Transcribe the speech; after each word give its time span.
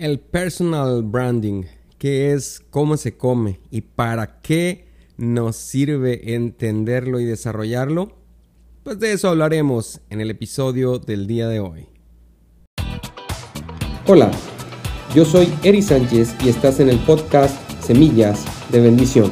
El 0.00 0.18
personal 0.18 1.02
branding, 1.02 1.64
qué 1.98 2.32
es, 2.32 2.62
cómo 2.70 2.96
se 2.96 3.18
come 3.18 3.60
y 3.70 3.82
para 3.82 4.40
qué 4.40 4.86
nos 5.18 5.56
sirve 5.56 6.34
entenderlo 6.34 7.20
y 7.20 7.26
desarrollarlo, 7.26 8.10
pues 8.82 8.98
de 8.98 9.12
eso 9.12 9.28
hablaremos 9.28 10.00
en 10.08 10.22
el 10.22 10.30
episodio 10.30 10.98
del 10.98 11.26
día 11.26 11.48
de 11.48 11.60
hoy. 11.60 11.88
Hola, 14.06 14.30
yo 15.14 15.26
soy 15.26 15.52
Eri 15.64 15.82
Sánchez 15.82 16.34
y 16.42 16.48
estás 16.48 16.80
en 16.80 16.88
el 16.88 16.98
podcast 17.00 17.54
Semillas 17.82 18.46
de 18.72 18.80
Bendición, 18.80 19.30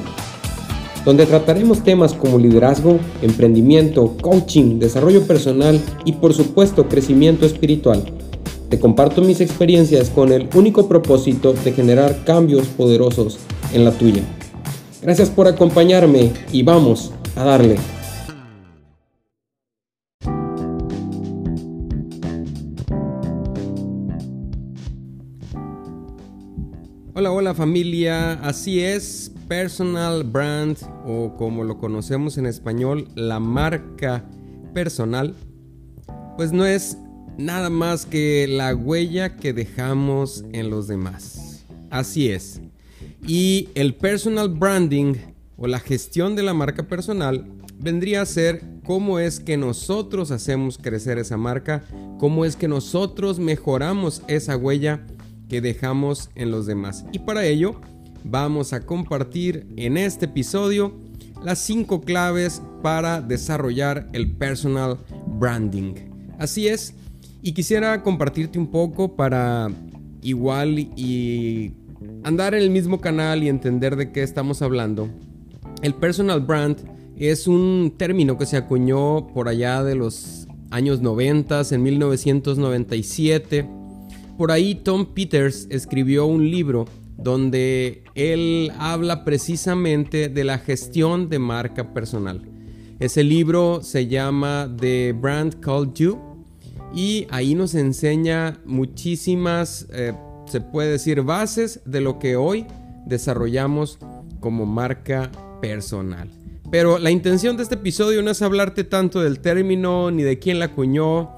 donde 1.02 1.24
trataremos 1.24 1.82
temas 1.82 2.12
como 2.12 2.38
liderazgo, 2.38 3.00
emprendimiento, 3.22 4.18
coaching, 4.20 4.78
desarrollo 4.78 5.26
personal 5.26 5.80
y 6.04 6.12
por 6.12 6.34
supuesto 6.34 6.90
crecimiento 6.90 7.46
espiritual 7.46 8.17
te 8.68 8.78
comparto 8.78 9.22
mis 9.22 9.40
experiencias 9.40 10.10
con 10.10 10.32
el 10.32 10.48
único 10.54 10.88
propósito 10.88 11.54
de 11.54 11.72
generar 11.72 12.24
cambios 12.24 12.66
poderosos 12.68 13.38
en 13.72 13.84
la 13.84 13.92
tuya. 13.92 14.22
Gracias 15.02 15.30
por 15.30 15.48
acompañarme 15.48 16.32
y 16.52 16.62
vamos 16.62 17.12
a 17.34 17.44
darle. 17.44 17.76
Hola, 27.14 27.32
hola 27.32 27.54
familia, 27.54 28.34
así 28.34 28.80
es, 28.80 29.32
personal 29.48 30.22
brand 30.22 30.76
o 31.04 31.34
como 31.36 31.64
lo 31.64 31.78
conocemos 31.78 32.38
en 32.38 32.46
español, 32.46 33.08
la 33.16 33.40
marca 33.40 34.24
personal, 34.72 35.34
pues 36.36 36.52
no 36.52 36.64
es 36.64 36.98
nada 37.38 37.70
más 37.70 38.04
que 38.04 38.46
la 38.48 38.74
huella 38.74 39.36
que 39.36 39.52
dejamos 39.52 40.44
en 40.52 40.68
los 40.68 40.88
demás. 40.88 41.64
Así 41.88 42.30
es. 42.30 42.60
Y 43.26 43.68
el 43.74 43.94
personal 43.94 44.48
branding 44.48 45.14
o 45.56 45.66
la 45.66 45.78
gestión 45.78 46.36
de 46.36 46.42
la 46.42 46.52
marca 46.52 46.86
personal 46.86 47.46
vendría 47.78 48.22
a 48.22 48.26
ser 48.26 48.62
cómo 48.84 49.18
es 49.18 49.40
que 49.40 49.56
nosotros 49.56 50.30
hacemos 50.30 50.78
crecer 50.78 51.18
esa 51.18 51.36
marca, 51.36 51.84
cómo 52.18 52.44
es 52.44 52.56
que 52.56 52.68
nosotros 52.68 53.38
mejoramos 53.38 54.22
esa 54.26 54.56
huella 54.56 55.06
que 55.48 55.60
dejamos 55.60 56.30
en 56.34 56.50
los 56.50 56.66
demás. 56.66 57.04
Y 57.12 57.20
para 57.20 57.46
ello 57.46 57.80
vamos 58.24 58.72
a 58.72 58.84
compartir 58.84 59.66
en 59.76 59.96
este 59.96 60.26
episodio 60.26 60.92
las 61.42 61.60
cinco 61.60 62.00
claves 62.00 62.60
para 62.82 63.20
desarrollar 63.20 64.08
el 64.12 64.32
personal 64.36 64.98
branding. 65.38 65.94
Así 66.38 66.68
es, 66.68 66.94
y 67.42 67.52
quisiera 67.52 68.02
compartirte 68.02 68.58
un 68.58 68.70
poco 68.70 69.14
para 69.16 69.70
igual 70.22 70.78
y 70.78 71.72
andar 72.24 72.54
en 72.54 72.62
el 72.62 72.70
mismo 72.70 73.00
canal 73.00 73.42
y 73.42 73.48
entender 73.48 73.96
de 73.96 74.12
qué 74.12 74.22
estamos 74.22 74.62
hablando. 74.62 75.08
El 75.82 75.94
personal 75.94 76.40
brand 76.40 76.78
es 77.16 77.46
un 77.46 77.94
término 77.96 78.38
que 78.38 78.46
se 78.46 78.56
acuñó 78.56 79.28
por 79.28 79.48
allá 79.48 79.82
de 79.82 79.94
los 79.94 80.46
años 80.70 81.00
90, 81.00 81.62
en 81.70 81.82
1997. 81.82 83.68
Por 84.36 84.52
ahí 84.52 84.74
Tom 84.76 85.06
Peters 85.06 85.66
escribió 85.70 86.26
un 86.26 86.50
libro 86.50 86.86
donde 87.16 88.04
él 88.14 88.72
habla 88.78 89.24
precisamente 89.24 90.28
de 90.28 90.44
la 90.44 90.58
gestión 90.58 91.28
de 91.28 91.38
marca 91.38 91.92
personal. 91.92 92.42
Ese 93.00 93.24
libro 93.24 93.80
se 93.82 94.06
llama 94.06 94.72
The 94.78 95.12
Brand 95.12 95.60
Called 95.60 95.94
You 95.94 96.27
y 96.94 97.26
ahí 97.30 97.54
nos 97.54 97.74
enseña 97.74 98.60
muchísimas, 98.64 99.86
eh, 99.92 100.14
se 100.46 100.60
puede 100.60 100.92
decir, 100.92 101.22
bases 101.22 101.80
de 101.84 102.00
lo 102.00 102.18
que 102.18 102.36
hoy 102.36 102.66
desarrollamos 103.06 103.98
como 104.40 104.66
marca 104.66 105.30
personal. 105.60 106.30
Pero 106.70 106.98
la 106.98 107.10
intención 107.10 107.56
de 107.56 107.62
este 107.62 107.76
episodio 107.76 108.22
no 108.22 108.30
es 108.30 108.42
hablarte 108.42 108.84
tanto 108.84 109.22
del 109.22 109.40
término, 109.40 110.10
ni 110.10 110.22
de 110.22 110.38
quién 110.38 110.58
la 110.58 110.66
acuñó, 110.66 111.30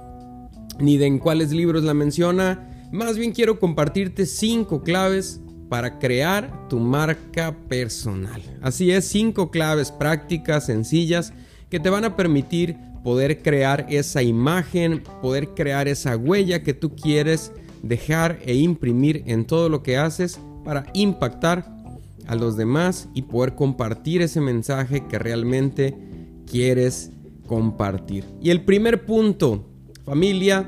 ni 0.81 0.97
de 0.97 1.07
en 1.07 1.19
cuáles 1.19 1.53
libros 1.53 1.85
la 1.85 1.95
menciona. 1.95 2.89
Más 2.93 3.17
bien 3.17 3.33
quiero 3.33 3.61
compartirte 3.61 4.27
cinco 4.27 4.83
claves 4.83 5.41
para 5.69 6.01
crear 6.01 6.69
tu 6.69 6.81
marca 6.81 7.57
personal. 7.69 8.43
Así 8.61 8.91
es, 8.91 9.05
cinco 9.05 9.53
claves 9.53 9.93
prácticas, 9.93 10.67
sencillas, 10.67 11.33
que 11.69 11.79
te 11.79 11.91
van 11.91 12.05
a 12.05 12.17
permitir 12.17 12.77
poder 13.03 13.43
crear 13.43 13.87
esa 13.89 14.23
imagen, 14.23 15.03
poder 15.23 15.49
crear 15.49 15.89
esa 15.89 16.17
huella 16.17 16.63
que 16.63 16.75
tú 16.75 16.95
quieres 16.95 17.53
dejar 17.83 18.39
e 18.45 18.55
imprimir 18.55 19.23
en 19.27 19.45
todo 19.47 19.69
lo 19.69 19.83
que 19.83 19.97
haces 19.97 20.39
para 20.65 20.87
impactar 20.93 21.65
a 22.27 22.35
los 22.35 22.57
demás 22.57 23.09
y 23.15 23.23
poder 23.23 23.55
compartir 23.55 24.23
ese 24.23 24.41
mensaje 24.41 25.07
que 25.09 25.19
realmente 25.19 25.97
quieres 26.47 27.11
compartir. 27.47 28.25
Y 28.41 28.51
el 28.51 28.63
primer 28.63 29.05
punto, 29.05 29.65
familia, 30.05 30.67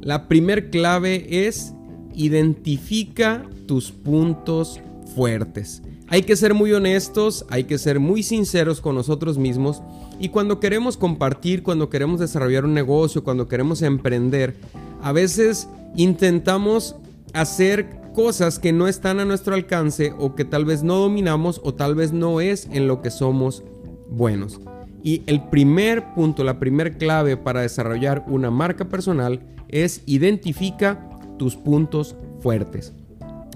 la 0.00 0.28
primer 0.28 0.70
clave 0.70 1.46
es 1.46 1.74
identifica 2.14 3.48
tus 3.66 3.90
puntos 3.90 4.80
fuertes. 5.14 5.82
Hay 6.12 6.24
que 6.24 6.36
ser 6.36 6.52
muy 6.52 6.70
honestos, 6.74 7.46
hay 7.48 7.64
que 7.64 7.78
ser 7.78 7.98
muy 7.98 8.22
sinceros 8.22 8.82
con 8.82 8.94
nosotros 8.94 9.38
mismos 9.38 9.82
y 10.20 10.28
cuando 10.28 10.60
queremos 10.60 10.98
compartir, 10.98 11.62
cuando 11.62 11.88
queremos 11.88 12.20
desarrollar 12.20 12.66
un 12.66 12.74
negocio, 12.74 13.24
cuando 13.24 13.48
queremos 13.48 13.80
emprender, 13.80 14.54
a 15.00 15.10
veces 15.12 15.70
intentamos 15.96 16.96
hacer 17.32 17.88
cosas 18.14 18.58
que 18.58 18.74
no 18.74 18.88
están 18.88 19.20
a 19.20 19.24
nuestro 19.24 19.54
alcance 19.54 20.12
o 20.18 20.34
que 20.34 20.44
tal 20.44 20.66
vez 20.66 20.82
no 20.82 20.96
dominamos 20.96 21.62
o 21.64 21.72
tal 21.72 21.94
vez 21.94 22.12
no 22.12 22.42
es 22.42 22.68
en 22.70 22.88
lo 22.88 23.00
que 23.00 23.10
somos 23.10 23.62
buenos. 24.10 24.60
Y 25.02 25.22
el 25.26 25.42
primer 25.48 26.12
punto, 26.12 26.44
la 26.44 26.58
primer 26.58 26.98
clave 26.98 27.38
para 27.38 27.62
desarrollar 27.62 28.22
una 28.28 28.50
marca 28.50 28.86
personal 28.86 29.40
es 29.70 30.02
identifica 30.04 31.08
tus 31.38 31.56
puntos 31.56 32.16
fuertes. 32.42 32.92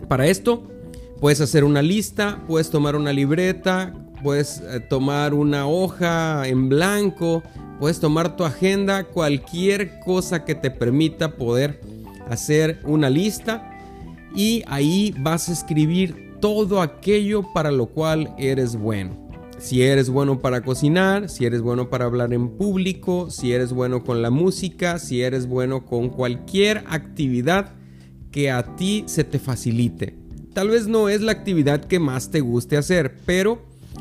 Para 0.09 0.27
esto, 0.27 0.63
Puedes 1.21 1.41
hacer 1.41 1.65
una 1.65 1.81
lista, 1.81 2.43
puedes 2.47 2.71
tomar 2.71 2.95
una 2.95 3.13
libreta, 3.13 3.95
puedes 4.23 4.61
eh, 4.61 4.81
tomar 4.81 5.33
una 5.33 5.67
hoja 5.67 6.47
en 6.47 6.69
blanco, 6.69 7.43
puedes 7.81 8.01
tomar 8.01 8.37
tu 8.37 8.45
agenda, 8.45 9.05
cualquier 9.05 9.99
cosa 10.01 10.45
que 10.45 10.55
te 10.55 10.71
permita 10.71 11.37
poder 11.37 11.81
hacer 12.29 12.81
una 12.85 13.09
lista 13.09 13.71
y 14.35 14.63
ahí 14.67 15.15
vas 15.19 15.49
a 15.49 15.53
escribir 15.53 16.37
todo 16.41 16.83
aquello 16.83 17.45
para 17.55 17.71
lo 17.71 17.87
cual 17.87 18.35
eres 18.37 18.77
bueno. 18.77 19.27
Si 19.59 19.83
eres 19.83 20.11
bueno 20.11 20.41
para 20.41 20.61
cocinar, 20.61 21.31
si 21.31 21.47
eres 21.47 21.63
bueno 21.63 21.89
para 21.89 22.05
hablar 22.05 22.35
en 22.35 22.51
público, 22.51 23.31
si 23.31 23.53
eres 23.53 23.73
bueno 23.73 24.05
con 24.05 24.21
la 24.21 24.31
música, 24.31 24.99
si 24.99 25.23
eres 25.23 25.47
bueno 25.47 25.87
con 25.87 26.11
cualquier 26.11 26.85
actividad 26.89 27.73
que 28.31 28.51
a 28.51 28.77
ti 28.77 29.05
se 29.07 29.25
te 29.25 29.39
facilite. 29.39 30.26
Tal 30.57 30.71
vez 30.71 30.87
no 30.87 31.11
es 31.11 31.21
la 31.21 31.33
actividad 31.33 31.85
que 31.85 31.99
más 31.99 32.31
te 32.31 32.41
guste 32.41 32.79
hacer, 32.79 33.19
pero 33.27 33.61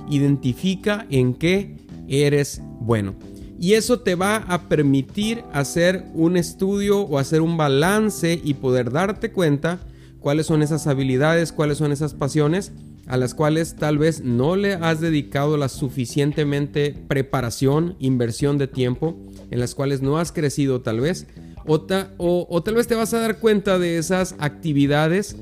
identifica 0.09 1.05
en 1.09 1.33
qué 1.33 1.75
eres 2.07 2.61
bueno. 2.79 3.13
Y 3.59 3.73
eso 3.73 3.99
te 3.99 4.15
va 4.15 4.37
a 4.37 4.69
permitir 4.69 5.43
hacer 5.51 6.05
un 6.13 6.37
estudio 6.37 7.01
o 7.01 7.19
hacer 7.19 7.41
un 7.41 7.57
balance 7.57 8.39
y 8.41 8.53
poder 8.53 8.89
darte 8.89 9.33
cuenta 9.33 9.81
cuáles 10.21 10.45
son 10.45 10.61
esas 10.61 10.87
habilidades, 10.87 11.51
cuáles 11.51 11.77
son 11.77 11.91
esas 11.91 12.13
pasiones 12.13 12.71
a 13.05 13.17
las 13.17 13.35
cuales 13.35 13.75
tal 13.75 13.97
vez 13.97 14.23
no 14.23 14.55
le 14.55 14.75
has 14.75 15.01
dedicado 15.01 15.57
la 15.57 15.67
suficientemente 15.67 16.95
preparación, 17.09 17.97
inversión 17.99 18.57
de 18.57 18.67
tiempo, 18.67 19.19
en 19.51 19.59
las 19.59 19.75
cuales 19.75 20.01
no 20.01 20.19
has 20.19 20.31
crecido 20.31 20.79
tal 20.79 21.01
vez, 21.01 21.27
o, 21.65 22.47
o 22.49 22.63
tal 22.63 22.75
vez 22.75 22.87
te 22.87 22.95
vas 22.95 23.13
a 23.13 23.19
dar 23.19 23.39
cuenta 23.39 23.77
de 23.77 23.97
esas 23.97 24.35
actividades 24.39 25.35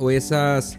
o 0.00 0.10
esas 0.10 0.78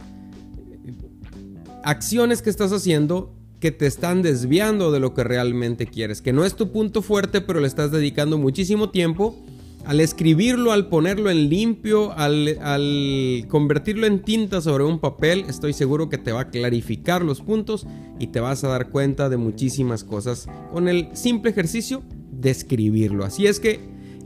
acciones 1.84 2.42
que 2.42 2.50
estás 2.50 2.72
haciendo 2.74 3.34
que 3.62 3.72
te 3.72 3.86
están 3.86 4.24
desviando 4.24 4.92
de 4.92 5.00
lo 5.00 5.14
que 5.14 5.24
realmente 5.24 5.86
quieres, 5.86 6.22
que 6.22 6.34
no 6.34 6.44
es 6.44 6.56
tu 6.56 6.72
punto 6.72 7.02
fuerte, 7.04 7.42
pero 7.42 7.60
le 7.60 7.68
estás 7.68 7.92
dedicando 7.92 8.38
muchísimo 8.38 8.90
tiempo. 8.90 9.38
Al 9.86 10.00
escribirlo, 10.00 10.72
al 10.72 10.90
ponerlo 10.90 11.30
en 11.30 11.50
limpio, 11.50 12.12
al, 12.14 13.46
convertirlo 13.48 14.06
en 14.06 14.22
tinta 14.22 14.62
sobre 14.62 14.84
un 14.84 15.00
papel, 15.00 15.46
estoy 15.48 15.74
seguro 15.74 16.10
que 16.10 16.18
te 16.18 16.32
va 16.32 16.42
a 16.42 16.50
clarificar 16.50 17.24
los 17.24 17.42
puntos 17.42 17.88
y 18.20 18.28
te 18.28 18.40
vas 18.40 18.64
a 18.64 18.68
dar 18.68 18.90
cuenta 18.90 19.30
de 19.30 19.38
muchísimas 19.38 20.04
cosas 20.04 20.48
con 20.72 20.88
el 20.88 21.10
simple 21.14 21.52
ejercicio 21.52 22.04
de 22.32 22.52
escribirlo. 22.52 23.26
Así 23.26 23.48
es 23.48 23.60
que 23.60 23.80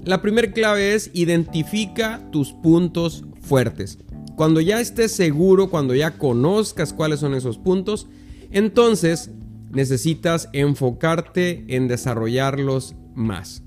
la 0.04 0.22
primera 0.22 0.52
clave 0.52 0.94
es 0.94 1.10
identifica 1.14 2.22
tus 2.32 2.52
puntos 2.52 3.24
fuertes. 3.42 3.98
Cuando 4.36 4.62
ya 4.62 4.82
estés 4.82 5.12
seguro, 5.12 5.70
cuando 5.70 5.96
ya 5.96 6.18
conozcas 6.18 6.94
cuáles 6.94 7.20
son 7.20 7.34
esos 7.34 7.58
puntos, 7.58 8.08
entonces 8.52 9.32
necesitas 9.72 10.50
enfocarte 10.54 11.66
en 11.68 11.88
desarrollarlos 11.88 12.96
más. 13.14 13.64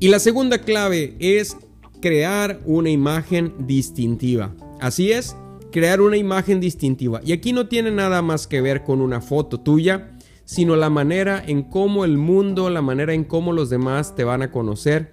Y 0.00 0.08
la 0.08 0.18
segunda 0.18 0.58
clave 0.58 1.16
es 1.18 1.56
crear 2.00 2.60
una 2.66 2.90
imagen 2.90 3.54
distintiva. 3.66 4.54
Así 4.80 5.12
es, 5.12 5.36
crear 5.72 6.00
una 6.00 6.16
imagen 6.16 6.60
distintiva. 6.60 7.20
Y 7.24 7.32
aquí 7.32 7.52
no 7.52 7.68
tiene 7.68 7.90
nada 7.90 8.20
más 8.20 8.46
que 8.46 8.60
ver 8.60 8.84
con 8.84 9.00
una 9.00 9.20
foto 9.20 9.60
tuya, 9.60 10.10
sino 10.44 10.76
la 10.76 10.90
manera 10.90 11.42
en 11.46 11.62
cómo 11.62 12.04
el 12.04 12.18
mundo, 12.18 12.68
la 12.68 12.82
manera 12.82 13.14
en 13.14 13.24
cómo 13.24 13.52
los 13.52 13.70
demás 13.70 14.14
te 14.14 14.24
van 14.24 14.42
a 14.42 14.50
conocer. 14.50 15.10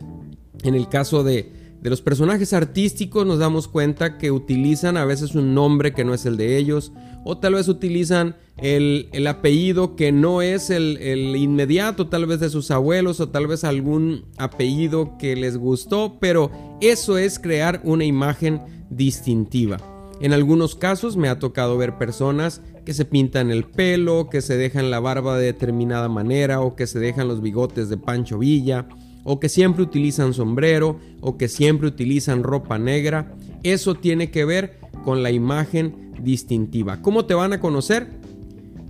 En 0.63 0.75
el 0.75 0.89
caso 0.89 1.23
de, 1.23 1.60
de 1.81 1.89
los 1.89 2.01
personajes 2.03 2.53
artísticos 2.53 3.25
nos 3.25 3.39
damos 3.39 3.67
cuenta 3.67 4.19
que 4.19 4.29
utilizan 4.29 4.97
a 4.97 5.05
veces 5.05 5.33
un 5.33 5.55
nombre 5.55 5.93
que 5.93 6.03
no 6.03 6.13
es 6.13 6.27
el 6.27 6.37
de 6.37 6.57
ellos, 6.57 6.91
o 7.23 7.39
tal 7.39 7.55
vez 7.55 7.67
utilizan 7.67 8.35
el, 8.57 9.09
apellido 9.27 9.95
que 9.95 10.11
no 10.11 10.43
es 10.43 10.69
el, 10.69 11.35
inmediato, 11.35 12.07
tal 12.07 12.27
vez 12.27 12.39
de 12.39 12.51
sus 12.51 12.69
abuelos, 12.69 13.19
o 13.19 13.29
tal 13.29 13.47
vez 13.47 13.63
algún 13.63 14.25
apellido 14.37 15.17
que 15.17 15.35
les 15.35 15.57
gustó, 15.57 16.17
pero 16.19 16.51
eso 16.81 17.17
es 17.17 17.39
crear 17.39 17.81
una 17.83 18.05
imagen 18.05 18.61
distintiva. 18.91 19.77
En 20.21 20.33
algunos 20.33 20.75
casos 20.75 21.17
me 21.17 21.29
ha 21.29 21.39
tocado 21.39 21.79
ver 21.79 21.97
personas 21.97 22.61
que 22.85 22.93
se 22.93 23.05
pintan 23.05 23.49
el 23.49 23.63
pelo, 23.63 24.29
que 24.29 24.41
se 24.41 24.55
dejan 24.55 24.91
la 24.91 24.99
barba 24.99 25.35
de 25.35 25.45
determinada 25.45 26.09
manera 26.09 26.61
o 26.61 26.75
que 26.75 26.85
se 26.85 26.99
dejan 26.99 27.27
los 27.27 27.41
bigotes 27.41 27.89
de 27.89 27.97
Pancho 27.97 28.37
Villa 28.37 28.87
o 29.23 29.39
que 29.39 29.49
siempre 29.49 29.83
utilizan 29.83 30.33
sombrero 30.33 30.99
o 31.21 31.37
que 31.37 31.47
siempre 31.47 31.87
utilizan 31.87 32.43
ropa 32.43 32.77
negra. 32.77 33.33
Eso 33.63 33.95
tiene 33.95 34.31
que 34.31 34.45
ver 34.45 34.79
con 35.03 35.23
la 35.23 35.31
imagen 35.31 36.13
distintiva. 36.21 37.01
¿Cómo 37.01 37.25
te 37.25 37.33
van 37.33 37.53
a 37.53 37.59
conocer? 37.59 38.07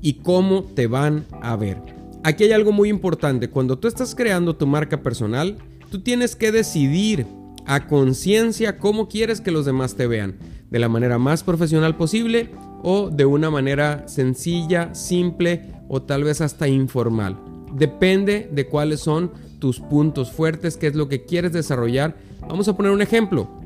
Y 0.01 0.13
cómo 0.13 0.63
te 0.63 0.87
van 0.87 1.25
a 1.41 1.55
ver. 1.55 1.77
Aquí 2.23 2.43
hay 2.43 2.51
algo 2.51 2.71
muy 2.71 2.89
importante. 2.89 3.49
Cuando 3.49 3.79
tú 3.79 3.87
estás 3.87 4.15
creando 4.15 4.55
tu 4.55 4.67
marca 4.67 5.01
personal, 5.01 5.57
tú 5.89 6.01
tienes 6.01 6.35
que 6.35 6.51
decidir 6.51 7.25
a 7.65 7.87
conciencia 7.87 8.77
cómo 8.77 9.07
quieres 9.07 9.41
que 9.41 9.51
los 9.51 9.65
demás 9.65 9.95
te 9.95 10.07
vean 10.07 10.37
de 10.69 10.79
la 10.79 10.89
manera 10.89 11.17
más 11.17 11.43
profesional 11.43 11.95
posible 11.97 12.49
o 12.83 13.09
de 13.09 13.25
una 13.25 13.51
manera 13.51 14.07
sencilla, 14.07 14.95
simple 14.95 15.71
o 15.87 16.01
tal 16.01 16.23
vez 16.23 16.41
hasta 16.41 16.67
informal. 16.67 17.37
Depende 17.73 18.49
de 18.51 18.67
cuáles 18.67 19.01
son 19.01 19.31
tus 19.61 19.79
puntos 19.79 20.31
fuertes, 20.31 20.75
qué 20.75 20.87
es 20.87 20.95
lo 20.95 21.07
que 21.07 21.23
quieres 21.23 21.53
desarrollar. 21.53 22.17
Vamos 22.41 22.67
a 22.67 22.75
poner 22.75 22.91
un 22.91 23.01
ejemplo. 23.01 23.61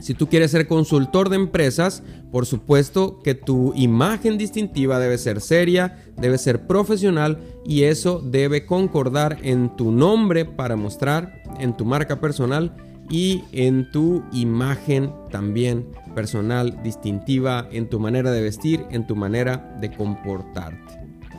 Si 0.00 0.12
tú 0.12 0.28
quieres 0.28 0.50
ser 0.50 0.66
consultor 0.66 1.30
de 1.30 1.36
empresas, 1.36 2.02
por 2.30 2.44
supuesto 2.44 3.20
que 3.22 3.34
tu 3.34 3.72
imagen 3.74 4.36
distintiva 4.36 4.98
debe 4.98 5.16
ser 5.16 5.40
seria, 5.40 6.04
debe 6.18 6.36
ser 6.36 6.66
profesional 6.66 7.38
y 7.64 7.84
eso 7.84 8.20
debe 8.20 8.66
concordar 8.66 9.38
en 9.42 9.74
tu 9.74 9.90
nombre 9.90 10.44
para 10.44 10.76
mostrar 10.76 11.42
en 11.58 11.74
tu 11.74 11.86
marca 11.86 12.20
personal 12.20 12.74
y 13.08 13.44
en 13.52 13.90
tu 13.90 14.22
imagen 14.32 15.12
también 15.30 15.86
personal, 16.14 16.82
distintiva, 16.82 17.68
en 17.70 17.88
tu 17.88 18.00
manera 18.00 18.32
de 18.32 18.42
vestir, 18.42 18.84
en 18.90 19.06
tu 19.06 19.16
manera 19.16 19.76
de 19.80 19.92
comportarte. 19.92 20.94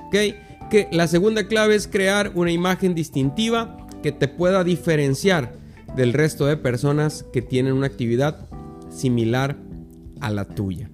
¿Ok? 0.07 0.69
Que 0.71 0.87
la 0.91 1.07
segunda 1.07 1.47
clave 1.47 1.75
es 1.75 1.87
crear 1.87 2.31
una 2.35 2.51
imagen 2.51 2.95
distintiva 2.95 3.86
que 4.01 4.11
te 4.11 4.27
pueda 4.27 4.63
diferenciar 4.63 5.53
del 5.95 6.13
resto 6.13 6.45
de 6.45 6.57
personas 6.57 7.25
que 7.33 7.41
tienen 7.41 7.73
una 7.73 7.87
actividad 7.87 8.47
similar 8.89 9.57
a 10.19 10.29
la 10.29 10.45
tuya. 10.45 10.89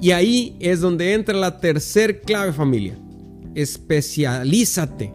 Y 0.00 0.10
ahí 0.10 0.56
es 0.60 0.80
donde 0.80 1.14
entra 1.14 1.34
la 1.34 1.60
tercer 1.60 2.22
clave 2.22 2.52
familia. 2.52 2.98
Especialízate. 3.54 5.12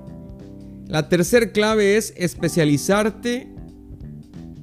La 0.88 1.10
tercer 1.10 1.52
clave 1.52 1.98
es 1.98 2.14
especializarte 2.16 3.50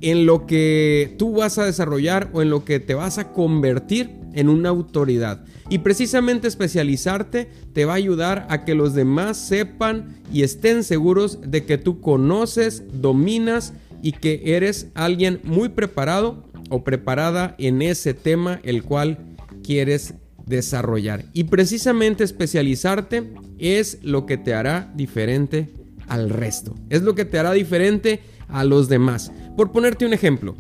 en 0.01 0.27
lo 0.27 0.47
que 0.47 1.15
tú 1.19 1.35
vas 1.35 1.59
a 1.59 1.67
desarrollar 1.67 2.31
o 2.33 2.41
en 2.41 2.51
lo 2.51 2.65
que 2.65 2.81
te 2.81 2.95
vas 2.95 3.19
a 3.19 3.33
convertir 3.33 4.24
en 4.35 4.49
una 4.49 4.69
autoridad. 4.69 5.45
Y 5.69 5.79
precisamente 5.79 6.49
especializarte 6.49 7.49
te 7.73 7.85
va 7.85 7.93
a 7.93 7.97
ayudar 7.97 8.47
a 8.51 8.65
que 8.65 8.75
los 8.75 8.95
demás 8.95 9.37
sepan 9.37 10.21
y 10.33 10.43
estén 10.43 10.85
seguros 10.85 11.39
de 11.47 11.65
que 11.65 11.79
tú 11.79 12.01
conoces, 12.01 12.83
dominas 12.93 13.73
y 14.03 14.13
que 14.13 14.43
eres 14.57 14.89
alguien 14.95 15.41
muy 15.45 15.71
preparado 15.71 16.45
o 16.71 16.85
preparada 16.85 17.55
en 17.59 17.83
ese 17.83 18.15
tema 18.15 18.61
el 18.63 18.83
cual 18.83 19.19
quieres 19.63 20.15
desarrollar. 20.47 21.25
Y 21.33 21.45
precisamente 21.45 22.25
especializarte 22.25 23.33
es 23.59 23.99
lo 24.03 24.27
que 24.27 24.37
te 24.37 24.55
hará 24.55 24.93
diferente 24.95 25.73
al 26.07 26.31
resto. 26.31 26.75
Es 26.91 27.03
lo 27.03 27.15
que 27.15 27.25
te 27.25 27.39
hará 27.39 27.53
diferente 27.53 28.21
a 28.49 28.65
los 28.65 28.89
demás. 28.89 29.33
Por 29.57 29.73
ponerte 29.73 30.07
un 30.07 30.13
ejemplo, 30.13 30.55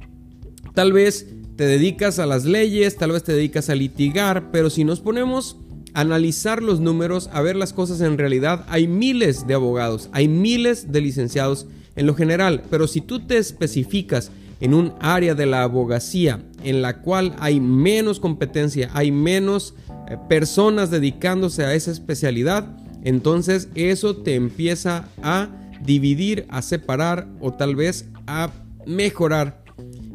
tal 0.74 0.92
vez 0.92 1.26
te 1.56 1.64
dedicas 1.64 2.18
a 2.18 2.26
las 2.26 2.44
leyes, 2.44 2.96
tal 2.96 3.12
vez 3.12 3.22
te 3.22 3.32
dedicas 3.32 3.70
a 3.70 3.74
litigar, 3.74 4.50
pero 4.50 4.70
si 4.70 4.84
nos 4.84 5.00
ponemos 5.00 5.56
a 5.94 6.00
analizar 6.00 6.62
los 6.62 6.80
números, 6.80 7.30
a 7.32 7.40
ver 7.42 7.56
las 7.56 7.72
cosas 7.72 8.00
en 8.00 8.18
realidad, 8.18 8.64
hay 8.68 8.88
miles 8.88 9.46
de 9.46 9.54
abogados, 9.54 10.08
hay 10.12 10.26
miles 10.26 10.90
de 10.90 11.00
licenciados 11.00 11.66
en 11.94 12.06
lo 12.06 12.14
general, 12.14 12.62
pero 12.70 12.88
si 12.88 13.00
tú 13.00 13.20
te 13.20 13.38
especificas 13.38 14.32
en 14.60 14.74
un 14.74 14.94
área 15.00 15.34
de 15.34 15.46
la 15.46 15.62
abogacía 15.62 16.42
en 16.64 16.82
la 16.82 17.00
cual 17.02 17.36
hay 17.38 17.60
menos 17.60 18.18
competencia, 18.18 18.90
hay 18.92 19.12
menos 19.12 19.74
eh, 20.08 20.16
personas 20.28 20.90
dedicándose 20.90 21.64
a 21.64 21.74
esa 21.74 21.92
especialidad, 21.92 22.76
entonces 23.04 23.68
eso 23.74 24.16
te 24.16 24.34
empieza 24.34 25.08
a 25.22 25.50
dividir, 25.84 26.46
a 26.48 26.62
separar 26.62 27.28
o 27.40 27.52
tal 27.52 27.76
vez 27.76 28.06
a 28.26 28.50
mejorar 28.86 29.63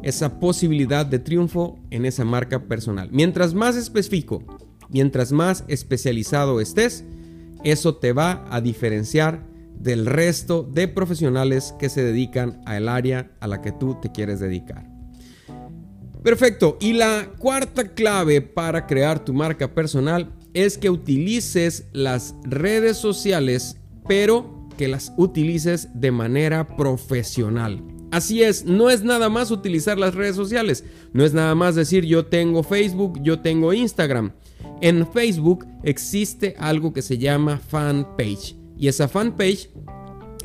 esa 0.02 0.40
posibilidad 0.40 1.04
de 1.06 1.18
triunfo 1.18 1.78
en 1.90 2.04
esa 2.04 2.24
marca 2.24 2.64
personal. 2.64 3.08
Mientras 3.12 3.54
más 3.54 3.76
específico, 3.76 4.42
mientras 4.88 5.32
más 5.32 5.64
especializado 5.68 6.60
estés, 6.60 7.04
eso 7.64 7.96
te 7.96 8.12
va 8.12 8.46
a 8.50 8.60
diferenciar 8.60 9.46
del 9.78 10.06
resto 10.06 10.62
de 10.62 10.88
profesionales 10.88 11.74
que 11.78 11.88
se 11.88 12.02
dedican 12.02 12.60
al 12.66 12.88
área 12.88 13.30
a 13.40 13.46
la 13.46 13.62
que 13.62 13.72
tú 13.72 13.96
te 14.00 14.12
quieres 14.12 14.40
dedicar. 14.40 14.88
Perfecto. 16.22 16.76
Y 16.80 16.92
la 16.92 17.30
cuarta 17.38 17.88
clave 17.88 18.42
para 18.42 18.86
crear 18.86 19.24
tu 19.24 19.32
marca 19.32 19.74
personal 19.74 20.30
es 20.52 20.76
que 20.76 20.90
utilices 20.90 21.86
las 21.92 22.34
redes 22.42 22.98
sociales, 22.98 23.78
pero 24.06 24.68
que 24.76 24.88
las 24.88 25.12
utilices 25.16 25.88
de 25.94 26.10
manera 26.10 26.76
profesional. 26.76 27.82
Así 28.10 28.42
es, 28.42 28.64
no 28.64 28.90
es 28.90 29.02
nada 29.02 29.28
más 29.28 29.50
utilizar 29.50 29.98
las 29.98 30.14
redes 30.14 30.34
sociales, 30.34 30.84
no 31.12 31.24
es 31.24 31.32
nada 31.32 31.54
más 31.54 31.74
decir 31.74 32.04
yo 32.04 32.26
tengo 32.26 32.62
Facebook, 32.62 33.20
yo 33.22 33.40
tengo 33.40 33.72
Instagram. 33.72 34.32
En 34.80 35.06
Facebook 35.12 35.66
existe 35.84 36.56
algo 36.58 36.92
que 36.92 37.02
se 37.02 37.18
llama 37.18 37.58
fanpage 37.58 38.56
y 38.76 38.88
esa 38.88 39.08
fanpage, 39.08 39.70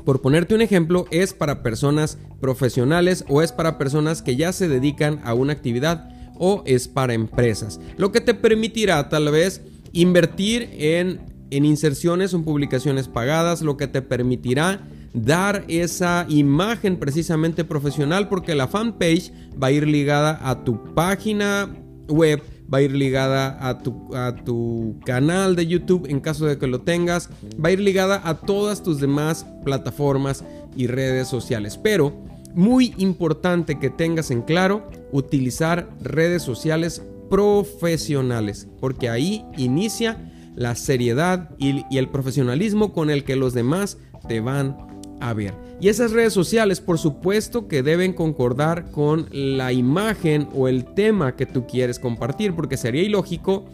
por 0.03 0.21
ponerte 0.21 0.53
un 0.53 0.61
ejemplo, 0.61 1.05
es 1.09 1.33
para 1.33 1.63
personas 1.63 2.19
profesionales 2.39 3.25
o 3.27 3.41
es 3.41 3.51
para 3.51 3.77
personas 3.77 4.21
que 4.21 4.35
ya 4.35 4.53
se 4.53 4.67
dedican 4.67 5.19
a 5.23 5.33
una 5.33 5.53
actividad 5.53 6.09
o 6.37 6.61
es 6.65 6.87
para 6.87 7.13
empresas, 7.13 7.79
lo 7.97 8.11
que 8.11 8.21
te 8.21 8.33
permitirá 8.33 9.09
tal 9.09 9.31
vez 9.31 9.61
invertir 9.93 10.69
en 10.73 11.35
en 11.51 11.65
inserciones 11.65 12.33
o 12.33 12.43
publicaciones 12.43 13.07
pagadas, 13.07 13.61
lo 13.61 13.77
que 13.77 13.87
te 13.87 14.01
permitirá 14.01 14.81
dar 15.15 15.63
esa 15.69 16.25
imagen 16.29 16.97
precisamente 16.97 17.63
profesional 17.63 18.27
porque 18.27 18.53
la 18.53 18.67
fanpage 18.67 19.31
va 19.61 19.67
a 19.67 19.71
ir 19.71 19.87
ligada 19.87 20.39
a 20.43 20.63
tu 20.63 20.93
página 20.93 21.73
web, 22.09 22.43
va 22.71 22.79
a 22.79 22.81
ir 22.81 22.91
ligada 22.91 23.57
a 23.67 23.79
tu, 23.79 24.13
a 24.13 24.35
tu 24.35 24.99
canal 25.05 25.55
de 25.55 25.67
YouTube 25.67 26.07
en 26.09 26.19
caso 26.19 26.45
de 26.45 26.57
que 26.57 26.67
lo 26.67 26.81
tengas, 26.81 27.29
va 27.63 27.69
a 27.69 27.71
ir 27.71 27.79
ligada 27.79 28.21
a 28.23 28.35
todas 28.35 28.83
tus 28.83 28.99
demás 28.99 29.45
plataformas 29.63 30.43
y 30.75 30.87
redes 30.87 31.29
sociales. 31.29 31.79
Pero 31.81 32.13
muy 32.53 32.93
importante 32.97 33.79
que 33.79 33.89
tengas 33.89 34.31
en 34.31 34.41
claro 34.41 34.89
utilizar 35.11 35.89
redes 36.01 36.43
sociales 36.43 37.01
profesionales 37.29 38.67
porque 38.79 39.09
ahí 39.09 39.45
inicia 39.57 40.31
la 40.55 40.75
seriedad 40.75 41.49
y, 41.57 41.83
el 41.97 42.09
profesionalismo 42.09 42.93
con 42.93 43.09
el 43.09 43.23
que 43.23 43.35
los 43.35 43.53
demás 43.53 43.97
te 44.27 44.39
van 44.39 44.77
a 45.19 45.33
ver. 45.33 45.53
Y 45.79 45.89
esas 45.89 46.11
redes 46.11 46.33
sociales, 46.33 46.81
por 46.81 46.97
supuesto, 46.97 47.67
que 47.67 47.83
deben 47.83 48.13
concordar 48.13 48.91
con 48.91 49.27
la 49.31 49.73
imagen 49.73 50.47
o 50.53 50.67
el 50.67 50.85
tema 50.93 51.35
que 51.35 51.45
tú 51.45 51.67
quieres 51.67 51.99
compartir, 51.99 52.55
porque 52.55 52.77
sería 52.77 53.03
ilógico 53.03 53.65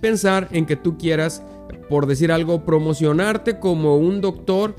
pensar 0.00 0.48
en 0.52 0.66
que 0.66 0.76
tú 0.76 0.98
quieras, 0.98 1.42
por 1.88 2.06
decir 2.06 2.32
algo, 2.32 2.64
promocionarte 2.64 3.58
como 3.58 3.96
un 3.96 4.20
doctor 4.20 4.76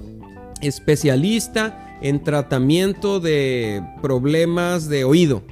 especialista 0.62 1.98
en 2.02 2.24
tratamiento 2.24 3.20
de 3.20 3.84
problemas 4.02 4.88
de 4.88 5.04
oído 5.04 5.44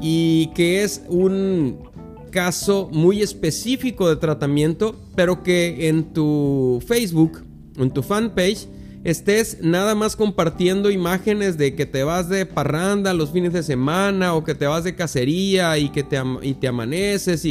y 0.00 0.48
que 0.54 0.82
es 0.82 1.02
un 1.08 1.78
caso 2.30 2.88
muy 2.92 3.22
específico 3.22 4.08
de 4.08 4.16
tratamiento, 4.16 4.94
pero 5.14 5.42
que 5.42 5.88
en 5.88 6.12
tu 6.12 6.82
Facebook, 6.86 7.44
en 7.76 7.90
tu 7.90 8.02
fanpage, 8.02 8.68
estés 9.04 9.58
nada 9.62 9.94
más 9.94 10.16
compartiendo 10.16 10.90
imágenes 10.90 11.56
de 11.56 11.74
que 11.74 11.86
te 11.86 12.02
vas 12.02 12.28
de 12.28 12.46
parranda 12.46 13.14
los 13.14 13.30
fines 13.30 13.52
de 13.52 13.62
semana 13.62 14.34
o 14.34 14.44
que 14.44 14.54
te 14.54 14.66
vas 14.66 14.84
de 14.84 14.94
cacería 14.94 15.78
y 15.78 15.90
que 15.90 16.02
te, 16.02 16.20
y 16.42 16.54
te 16.54 16.68
amaneces 16.68 17.46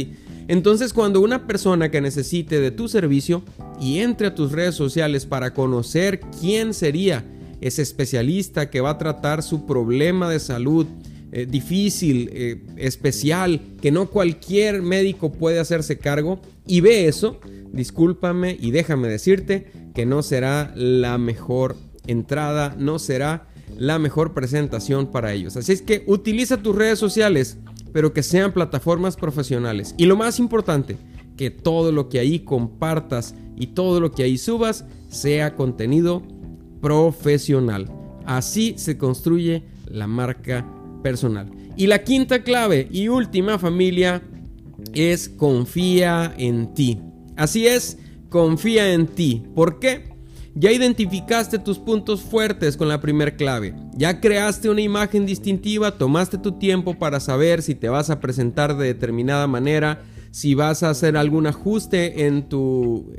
entonces 0.48 0.92
cuando 0.92 1.20
una 1.20 1.46
persona 1.46 1.90
que 1.90 2.00
necesite 2.00 2.60
de 2.60 2.70
tu 2.70 2.88
servicio 2.88 3.42
y 3.80 3.98
entre 3.98 4.28
a 4.28 4.34
tus 4.34 4.52
redes 4.52 4.74
sociales 4.74 5.26
para 5.26 5.52
conocer 5.52 6.20
quién 6.40 6.74
sería 6.74 7.24
ese 7.60 7.82
especialista 7.82 8.70
que 8.70 8.80
va 8.80 8.90
a 8.90 8.98
tratar 8.98 9.42
su 9.42 9.66
problema 9.66 10.30
de 10.30 10.40
salud 10.40 10.86
eh, 11.30 11.46
difícil, 11.48 12.30
eh, 12.32 12.62
especial, 12.76 13.60
que 13.80 13.90
no 13.90 14.08
cualquier 14.10 14.82
médico 14.82 15.32
puede 15.32 15.58
hacerse 15.58 15.98
cargo 15.98 16.40
y 16.66 16.80
ve 16.80 17.06
eso, 17.06 17.40
discúlpame 17.72 18.56
y 18.58 18.70
déjame 18.70 19.08
decirte 19.08 19.70
que 19.94 20.06
no 20.06 20.22
será 20.22 20.72
la 20.74 21.18
mejor 21.18 21.76
entrada, 22.06 22.74
no 22.78 22.98
será 22.98 23.46
la 23.76 23.98
mejor 23.98 24.32
presentación 24.32 25.10
para 25.10 25.32
ellos. 25.32 25.56
Así 25.56 25.72
es 25.72 25.82
que 25.82 26.04
utiliza 26.06 26.62
tus 26.62 26.74
redes 26.74 26.98
sociales, 26.98 27.58
pero 27.92 28.12
que 28.12 28.22
sean 28.22 28.52
plataformas 28.52 29.16
profesionales. 29.16 29.94
Y 29.98 30.06
lo 30.06 30.16
más 30.16 30.38
importante, 30.38 30.96
que 31.36 31.50
todo 31.50 31.92
lo 31.92 32.08
que 32.08 32.18
ahí 32.18 32.40
compartas 32.40 33.34
y 33.56 33.68
todo 33.68 34.00
lo 34.00 34.12
que 34.12 34.22
ahí 34.22 34.38
subas 34.38 34.86
sea 35.08 35.54
contenido 35.54 36.22
profesional. 36.80 37.90
Así 38.24 38.74
se 38.76 38.98
construye 38.98 39.64
la 39.86 40.06
marca 40.06 40.66
Y 41.76 41.86
la 41.86 42.02
quinta 42.02 42.42
clave 42.42 42.88
y 42.90 43.08
última 43.08 43.58
familia 43.58 44.22
es 44.92 45.28
confía 45.28 46.34
en 46.36 46.74
ti. 46.74 47.00
Así 47.36 47.66
es, 47.66 47.98
confía 48.28 48.92
en 48.92 49.06
ti. 49.06 49.44
¿Por 49.54 49.78
qué? 49.78 50.08
Ya 50.54 50.72
identificaste 50.72 51.60
tus 51.60 51.78
puntos 51.78 52.22
fuertes 52.22 52.76
con 52.76 52.88
la 52.88 53.00
primera 53.00 53.36
clave. 53.36 53.74
Ya 53.94 54.20
creaste 54.20 54.68
una 54.68 54.80
imagen 54.80 55.24
distintiva, 55.24 55.92
tomaste 55.96 56.36
tu 56.36 56.58
tiempo 56.58 56.98
para 56.98 57.20
saber 57.20 57.62
si 57.62 57.76
te 57.76 57.88
vas 57.88 58.10
a 58.10 58.18
presentar 58.18 58.76
de 58.76 58.86
determinada 58.86 59.46
manera, 59.46 60.02
si 60.32 60.54
vas 60.54 60.82
a 60.82 60.90
hacer 60.90 61.16
algún 61.16 61.46
ajuste 61.46 62.26
en 62.26 62.48
tu, 62.48 63.12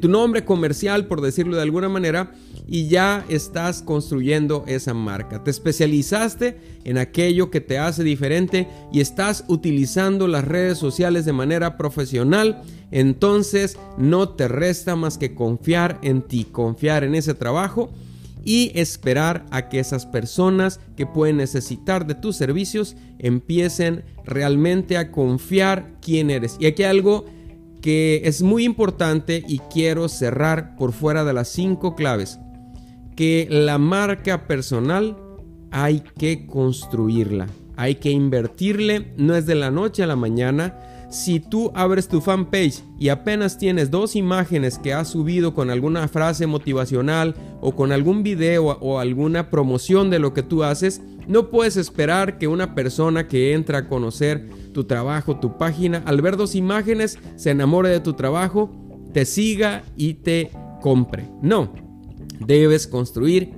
tu 0.00 0.08
nombre 0.08 0.44
comercial, 0.44 1.06
por 1.06 1.20
decirlo 1.20 1.56
de 1.56 1.62
alguna 1.62 1.88
manera, 1.88 2.32
y 2.66 2.88
ya 2.88 3.24
estás 3.28 3.82
construyendo 3.82 4.64
esa 4.66 4.94
marca. 4.94 5.42
Te 5.42 5.50
especializaste 5.50 6.58
en 6.84 6.98
aquello 6.98 7.50
que 7.50 7.60
te 7.60 7.78
hace 7.78 8.04
diferente 8.04 8.68
y 8.92 9.00
estás 9.00 9.44
utilizando 9.48 10.28
las 10.28 10.44
redes 10.44 10.78
sociales 10.78 11.24
de 11.24 11.32
manera 11.32 11.76
profesional. 11.76 12.62
Entonces 12.90 13.76
no 13.98 14.30
te 14.30 14.48
resta 14.48 14.96
más 14.96 15.18
que 15.18 15.34
confiar 15.34 15.98
en 16.02 16.22
ti, 16.22 16.44
confiar 16.44 17.04
en 17.04 17.14
ese 17.14 17.34
trabajo 17.34 17.90
y 18.44 18.72
esperar 18.74 19.46
a 19.50 19.68
que 19.68 19.78
esas 19.78 20.06
personas 20.06 20.80
que 20.96 21.06
pueden 21.06 21.36
necesitar 21.36 22.06
de 22.06 22.14
tus 22.14 22.36
servicios 22.36 22.96
empiecen 23.18 24.04
realmente 24.24 24.96
a 24.96 25.10
confiar 25.10 25.94
quién 26.00 26.30
eres. 26.30 26.56
Y 26.58 26.66
aquí 26.66 26.82
hay 26.82 26.90
algo 26.90 27.26
que 27.82 28.22
es 28.24 28.40
muy 28.40 28.64
importante 28.64 29.44
y 29.46 29.58
quiero 29.58 30.08
cerrar 30.08 30.76
por 30.76 30.92
fuera 30.92 31.24
de 31.24 31.34
las 31.34 31.48
cinco 31.48 31.94
claves. 31.94 32.38
Que 33.14 33.46
la 33.50 33.76
marca 33.76 34.46
personal 34.46 35.18
hay 35.70 36.02
que 36.16 36.46
construirla, 36.46 37.48
hay 37.76 37.96
que 37.96 38.10
invertirle, 38.10 39.12
no 39.18 39.34
es 39.34 39.44
de 39.44 39.56
la 39.56 39.70
noche 39.70 40.02
a 40.02 40.06
la 40.06 40.16
mañana, 40.16 40.78
si 41.10 41.40
tú 41.40 41.70
abres 41.74 42.08
tu 42.08 42.22
fanpage 42.22 42.82
y 42.98 43.10
apenas 43.10 43.58
tienes 43.58 43.90
dos 43.90 44.16
imágenes 44.16 44.78
que 44.78 44.94
has 44.94 45.08
subido 45.08 45.52
con 45.52 45.68
alguna 45.68 46.08
frase 46.08 46.46
motivacional 46.46 47.34
o 47.60 47.76
con 47.76 47.92
algún 47.92 48.22
video 48.22 48.68
o 48.68 48.98
alguna 48.98 49.50
promoción 49.50 50.08
de 50.08 50.18
lo 50.18 50.32
que 50.32 50.42
tú 50.42 50.64
haces, 50.64 51.02
no 51.28 51.50
puedes 51.50 51.76
esperar 51.76 52.38
que 52.38 52.48
una 52.48 52.74
persona 52.74 53.28
que 53.28 53.52
entra 53.52 53.78
a 53.78 53.88
conocer 53.88 54.48
tu 54.72 54.84
trabajo, 54.84 55.38
tu 55.38 55.58
página, 55.58 56.02
al 56.06 56.20
ver 56.20 56.36
dos 56.36 56.54
imágenes, 56.54 57.18
se 57.36 57.50
enamore 57.50 57.88
de 57.88 58.00
tu 58.00 58.14
trabajo, 58.14 58.70
te 59.12 59.24
siga 59.24 59.82
y 59.96 60.14
te 60.14 60.50
compre. 60.80 61.28
No, 61.42 61.72
debes 62.40 62.86
construir 62.86 63.50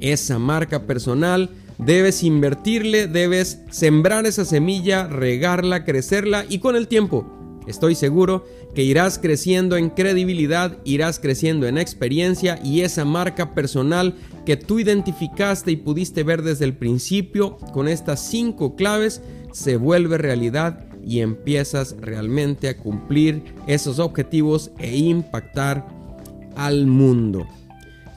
esa 0.00 0.38
marca 0.38 0.86
personal 0.86 1.50
Debes 1.84 2.22
invertirle, 2.24 3.06
debes 3.06 3.62
sembrar 3.70 4.26
esa 4.26 4.44
semilla, 4.44 5.06
regarla, 5.06 5.84
crecerla 5.84 6.44
y 6.46 6.58
con 6.58 6.76
el 6.76 6.88
tiempo 6.88 7.39
estoy 7.70 7.94
seguro 7.94 8.44
que 8.74 8.82
irás 8.82 9.18
creciendo 9.18 9.76
en 9.76 9.90
credibilidad, 9.90 10.78
irás 10.84 11.18
creciendo 11.18 11.66
en 11.66 11.78
experiencia 11.78 12.60
y 12.62 12.82
esa 12.82 13.04
marca 13.04 13.54
personal 13.54 14.14
que 14.44 14.56
tú 14.56 14.78
identificaste 14.78 15.70
y 15.70 15.76
pudiste 15.76 16.22
ver 16.22 16.42
desde 16.42 16.66
el 16.66 16.76
principio 16.76 17.56
con 17.72 17.88
estas 17.88 18.20
cinco 18.20 18.76
claves 18.76 19.22
se 19.52 19.76
vuelve 19.76 20.18
realidad 20.18 20.84
y 21.04 21.20
empiezas 21.20 21.96
realmente 22.00 22.68
a 22.68 22.76
cumplir 22.76 23.54
esos 23.66 23.98
objetivos 23.98 24.70
e 24.78 24.96
impactar 24.96 25.86
al 26.56 26.86
mundo. 26.86 27.46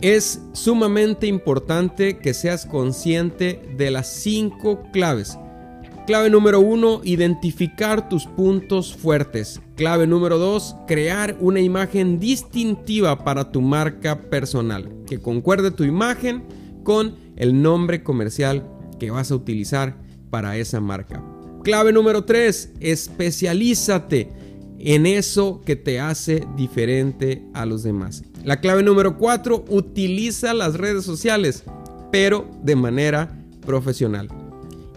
Es 0.02 0.42
sumamente 0.52 1.28
importante 1.28 2.18
que 2.18 2.34
seas 2.34 2.66
consciente 2.66 3.62
de 3.78 3.90
las 3.90 4.08
cinco 4.08 4.84
claves. 4.92 5.38
Clave 6.06 6.30
número 6.30 6.60
uno, 6.60 7.00
identificar 7.06 8.10
tus 8.10 8.26
puntos 8.26 8.94
fuertes. 8.94 9.62
Clave 9.76 10.06
número 10.06 10.38
dos, 10.38 10.76
crear 10.86 11.38
una 11.40 11.62
imagen 11.62 12.20
distintiva 12.20 13.24
para 13.24 13.52
tu 13.54 13.62
marca 13.62 14.30
personal. 14.30 14.92
Que 15.08 15.20
concuerde 15.20 15.72
tu 15.72 15.86
imagen 15.86 16.44
con 16.84 17.16
el 17.38 17.62
nombre 17.62 18.04
comercial 18.04 18.68
que 19.00 19.12
vas 19.12 19.32
a 19.32 19.36
utilizar 19.36 19.98
para 20.30 20.58
esa 20.58 20.82
marca. 20.82 21.24
Clave 21.64 21.94
número 21.94 22.26
tres, 22.26 22.74
especialízate 22.82 24.30
en 24.80 25.06
eso 25.06 25.62
que 25.66 25.78
te 25.78 26.02
hace 26.02 26.46
diferente 26.58 27.44
a 27.54 27.66
los 27.66 27.84
demás. 27.84 28.24
La 28.44 28.60
clave 28.60 28.84
número 28.84 29.18
4, 29.18 29.64
utiliza 29.70 30.54
las 30.54 30.76
redes 30.76 31.06
sociales, 31.06 31.64
pero 32.12 32.52
de 32.62 32.76
manera 32.76 33.40
profesional. 33.66 34.43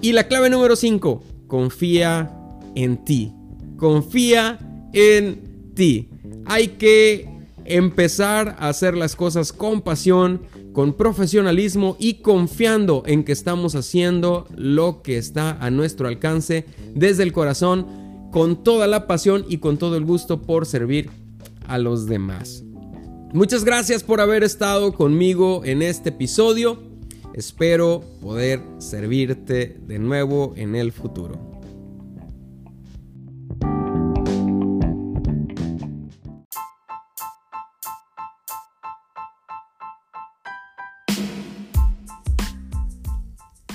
Y 0.00 0.12
la 0.12 0.28
clave 0.28 0.50
número 0.50 0.76
5, 0.76 1.22
confía 1.46 2.32
en 2.74 3.04
ti. 3.04 3.32
Confía 3.76 4.58
en 4.92 5.72
ti. 5.74 6.08
Hay 6.44 6.68
que 6.68 7.28
empezar 7.64 8.56
a 8.58 8.68
hacer 8.68 8.96
las 8.96 9.16
cosas 9.16 9.52
con 9.52 9.82
pasión, 9.82 10.42
con 10.72 10.92
profesionalismo 10.92 11.96
y 11.98 12.14
confiando 12.14 13.02
en 13.06 13.24
que 13.24 13.32
estamos 13.32 13.74
haciendo 13.74 14.46
lo 14.54 15.02
que 15.02 15.18
está 15.18 15.52
a 15.52 15.70
nuestro 15.70 16.08
alcance 16.08 16.66
desde 16.94 17.22
el 17.22 17.32
corazón, 17.32 17.86
con 18.30 18.62
toda 18.62 18.86
la 18.86 19.06
pasión 19.06 19.44
y 19.48 19.58
con 19.58 19.78
todo 19.78 19.96
el 19.96 20.04
gusto 20.04 20.42
por 20.42 20.66
servir 20.66 21.10
a 21.66 21.78
los 21.78 22.06
demás. 22.06 22.62
Muchas 23.32 23.64
gracias 23.64 24.04
por 24.04 24.20
haber 24.20 24.44
estado 24.44 24.92
conmigo 24.92 25.62
en 25.64 25.82
este 25.82 26.10
episodio. 26.10 26.95
Espero 27.36 28.02
poder 28.22 28.62
servirte 28.78 29.76
de 29.86 29.98
nuevo 29.98 30.54
en 30.56 30.74
el 30.74 30.90
futuro. 30.90 31.60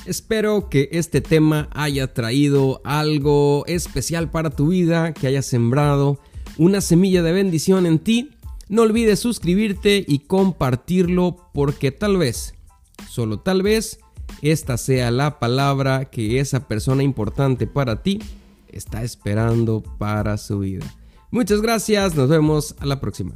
Espero 0.08 0.68
que 0.68 0.89
este 0.91 1.22
tema 1.22 1.70
haya 1.72 2.15
traído 2.15 2.82
algo 2.84 3.63
especial 3.68 4.32
para 4.32 4.50
tu 4.50 4.70
vida, 4.70 5.13
que 5.13 5.27
haya 5.27 5.44
sembrado 5.44 6.20
una 6.58 6.82
semilla 6.82 7.22
de 7.22 7.32
bendición 7.32 7.86
en 7.86 8.00
ti 8.00 8.32
no 8.72 8.84
olvides 8.84 9.20
suscribirte 9.20 10.06
y 10.08 10.20
compartirlo 10.20 11.51
porque 11.53 11.91
tal 11.91 12.15
vez, 12.15 12.53
solo 13.10 13.39
tal 13.39 13.62
vez, 13.63 14.00
esta 14.41 14.77
sea 14.77 15.12
la 15.12 15.39
palabra 15.39 16.05
que 16.05 16.39
esa 16.39 16.67
persona 16.67 17.03
importante 17.03 17.67
para 17.67 18.03
ti 18.03 18.20
está 18.70 19.03
esperando 19.03 19.84
para 19.98 20.38
su 20.38 20.60
vida. 20.60 20.86
Muchas 21.31 21.62
gracias, 21.62 22.15
nos 22.15 22.29
vemos 22.29 22.75
a 22.79 22.86
la 22.86 23.00
próxima. 23.00 23.34